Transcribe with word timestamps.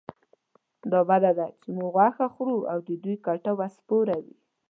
دا 0.91 0.99
بده 1.09 1.31
ده 1.37 1.47
چې 1.59 1.67
موږ 1.75 1.89
غوښه 1.95 2.27
خورو 2.33 2.57
او 2.71 2.77
د 2.87 2.89
دوی 3.03 3.15
کټوه 3.25 3.67
سپوره 3.77 4.15
وي. 4.23 4.35